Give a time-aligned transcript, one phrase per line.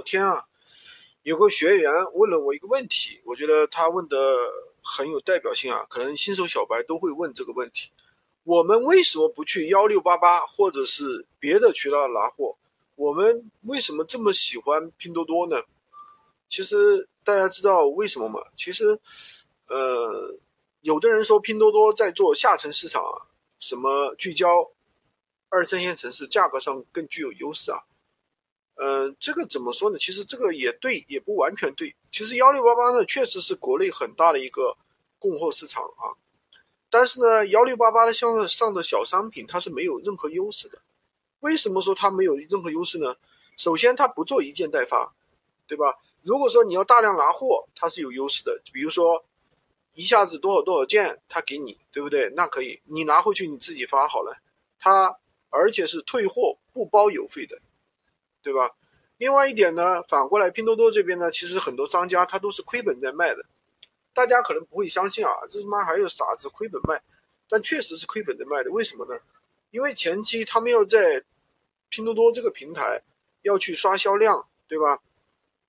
[0.00, 0.46] 昨天啊，
[1.24, 4.16] 有个学员问了我一个问题，我觉得他问的
[4.82, 7.90] 很有代表性啊，可能新手小白都会问这个问题：
[8.44, 12.56] 我们为什么不去幺六八八或者是别的渠道拿货？
[12.94, 15.62] 我们为什么这么喜欢拼多多呢？
[16.48, 18.40] 其实大家知道为什么吗？
[18.56, 18.98] 其实，
[19.68, 20.34] 呃，
[20.80, 23.28] 有的人说拼多多在做下沉市场啊，
[23.58, 24.70] 什么聚焦
[25.50, 27.84] 二三线城市，价格上更具有优势啊。
[28.82, 29.98] 嗯，这个怎么说呢？
[29.98, 31.94] 其实这个也对，也不完全对。
[32.10, 34.74] 其实幺六八八呢，确实是国内很大的一个
[35.18, 36.16] 供货市场啊。
[36.88, 40.78] 但是呢，幺六八八的项上的小商品，它是没有任何优势的。
[41.40, 43.16] 为什么说它没有任何优势呢？
[43.58, 45.14] 首先，它不做一件代发，
[45.66, 45.98] 对吧？
[46.22, 48.62] 如果说你要大量拿货，它是有优势的。
[48.72, 49.22] 比如说，
[49.92, 52.30] 一下子多少多少件，它给你，对不对？
[52.34, 54.40] 那可以，你拿回去你自己发好了。
[54.78, 55.18] 它
[55.50, 57.60] 而且是退货不包邮费的。
[58.42, 58.70] 对吧？
[59.18, 63.44] 另外一点呢，反过来拼多多这边呢，其实很多商家他都是亏本在卖的，
[64.14, 67.02] 大家可能不会相信啊，这他妈还有傻子亏本卖，
[67.48, 68.70] 但确实是亏本在卖的。
[68.70, 69.20] 为什么呢？
[69.70, 71.22] 因为前期他们要在
[71.90, 73.02] 拼多多这个平台
[73.42, 75.00] 要去刷销量，对吧？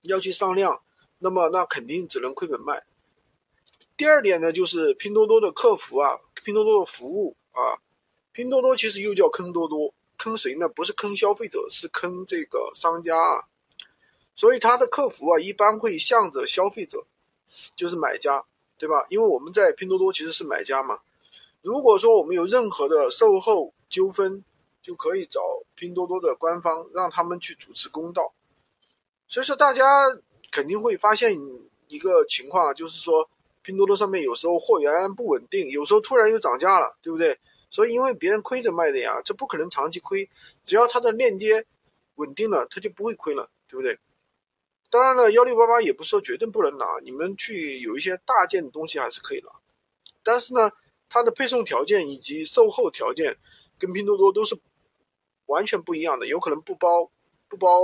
[0.00, 0.82] 要去上量，
[1.18, 2.82] 那么那肯定只能亏本卖。
[3.96, 7.78] 第二点呢，就是拼多多的客服啊，拼多多的服务啊，
[8.32, 9.92] 拼多多其实又叫坑多多。
[10.22, 10.68] 坑谁呢？
[10.68, 13.42] 不是坑消费者，是坑这个商家啊。
[14.36, 17.04] 所以他的客服啊，一般会向着消费者，
[17.74, 18.44] 就是买家，
[18.78, 19.04] 对吧？
[19.08, 21.00] 因为我们在拼多多其实是买家嘛。
[21.60, 24.44] 如果说我们有任何的售后纠纷，
[24.80, 25.40] 就可以找
[25.74, 28.32] 拼多多的官方，让他们去主持公道。
[29.26, 29.84] 所以说，大家
[30.52, 31.36] 肯定会发现
[31.88, 33.28] 一个情况啊，就是说
[33.62, 37.38] 拼多多上面有时候货源不稳定，有时候突然又涨价了，对不对？
[37.72, 40.28] 所以，因为别人亏着卖的呀，这不可能长期亏。
[40.62, 41.64] 只要它的链接
[42.16, 43.98] 稳定了，它就不会亏了，对不对？
[44.90, 49.50] 当然了，幺六八八也不是说绝对不能拿，你们去有一些大件的东西还是可以拿。
[50.22, 50.70] 但是呢，
[51.08, 53.38] 它的配送条件以及售后条件
[53.78, 54.54] 跟拼多多都是
[55.46, 57.10] 完全不一样的，有可能不包
[57.48, 57.80] 不包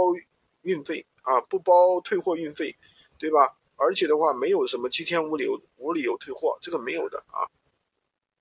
[0.60, 2.76] 运费啊，不包退货运费，
[3.18, 3.56] 对吧？
[3.76, 7.48] 而且的话，没有什么七天无理由无理由退货，这个没有的啊。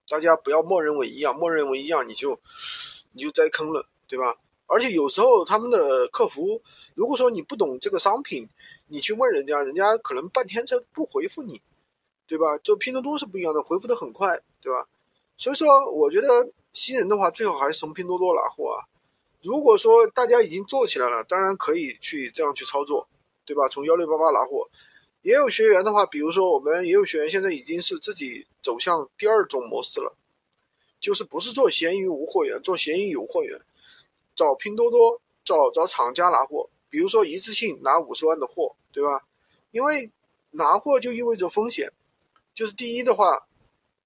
[0.09, 2.39] 大家不要默认为一样，默认为一样你就
[3.11, 4.37] 你就栽坑了，对吧？
[4.65, 6.61] 而且有时候他们的客服，
[6.93, 8.49] 如果说你不懂这个商品，
[8.87, 11.61] 你去问人家，人家可能半天才不回复你，
[12.27, 12.57] 对吧？
[12.57, 14.87] 就拼多多是不一样的，回复的很快，对吧？
[15.37, 16.27] 所以说，我觉得
[16.73, 18.87] 新人的话，最好还是从拼多多拿货啊。
[19.41, 23.07] 如果说大家已经做起来了，当然可以去这样去操作，
[23.45, 23.69] 对吧？
[23.69, 24.69] 从幺六八八拿货。
[25.27, 30.15] 也有学员的话，比如说我们也有学员现在已经是自己走向第二种模式了，
[31.01, 33.59] 就是不是做闲鱼无货源，做闲鱼有货源，
[34.37, 39.25] 找拼多多找找厂家拿货，比如说一次性拿五十万的货，对吧？
[39.71, 40.09] 因为
[40.51, 41.91] 拿货就意味着风险，
[42.55, 43.47] 就是第一的话，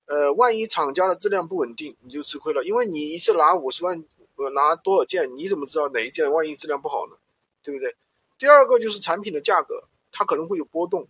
[0.08, 4.03] 呃，万一厂家的质量不稳定，你就吃亏了，因为你一次拿五十万，
[4.38, 7.16] 呃，拿多少件，你怎么知道哪一件万一质量不好呢？
[7.62, 7.96] 对不对？
[8.40, 9.84] 第二个就是产品的价格。
[10.12, 11.08] 它可能会有波动，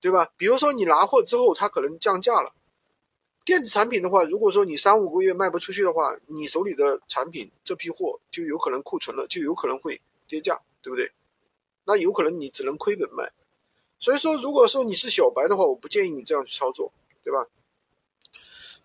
[0.00, 0.32] 对吧？
[0.36, 2.54] 比如说你拿货之后，它可能降价了。
[3.44, 11.12] 电子产品的话，如果说你三五个月卖不出去的话，你手里的产品这批货就有可能库存了，就有可能会跌价，对不对？
[11.84, 13.32] 那有可能你只能亏本卖。
[14.00, 17.46] 所以说，如果说你是小白的话，我不建议你这样去操作，对吧？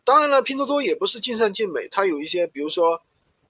[0.03, 3.01] 当然了，拼多多也不是尽善尽美，它有一些，比如说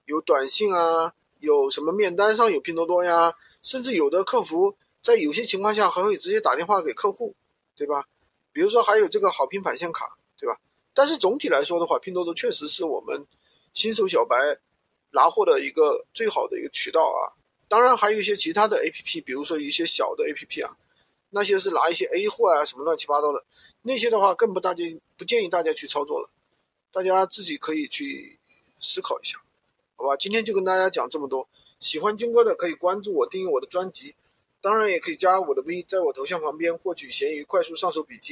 [0.06, 4.76] 有短信啊，有什么面单上有拼多多呀，甚至有的客服。
[5.02, 7.34] 在有些情况下还会直接打电话给客户，
[7.76, 8.06] 对吧？
[8.52, 10.60] 比如说还有这个好评返现卡，对吧？
[10.94, 13.26] 但是总体来说的话，拼多多确实是我们
[13.74, 14.36] 新手小白
[15.10, 17.34] 拿货的一个最好的一个渠道啊。
[17.66, 20.76] 当然还有一些其他的 APP，比如说一些小的 APP 啊，
[21.30, 23.44] 那些是拿一些 A 货啊什么乱七八糟的，
[23.80, 26.28] 那些的话更不大建不建议大家去操作了，
[26.92, 28.38] 大家自己可以去
[28.78, 29.40] 思考一下，
[29.96, 30.16] 好吧？
[30.16, 31.48] 今天就跟大家讲这么多，
[31.80, 34.14] 喜欢军哥的可以关注我，订阅我的专辑。
[34.62, 38.20] 当然也可以加我的 V，在我头像旁边获取闲鱼快速上手笔记。